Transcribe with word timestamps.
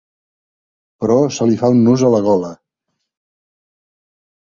Però 1.03 1.17
se 1.37 1.47
li 1.51 1.61
fa 1.61 1.71
un 1.75 1.83
nus 1.89 2.07
a 2.09 2.13
la 2.17 2.25
gola. 2.31 2.53